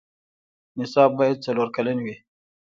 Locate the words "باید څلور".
1.19-1.67